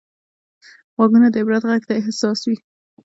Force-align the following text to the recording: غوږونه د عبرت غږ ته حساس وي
غوږونه 0.95 1.27
د 1.31 1.35
عبرت 1.41 1.63
غږ 1.69 1.81
ته 1.89 1.93
حساس 2.05 2.39
وي 2.47 2.57